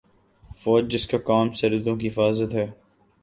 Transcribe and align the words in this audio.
فوج 0.63 0.89
جس 0.91 1.05
کا 1.07 1.17
کام 1.17 1.51
سرحدوں 1.51 1.95
کی 1.95 2.07
حفاظت 2.07 2.53
ہے 2.53 2.65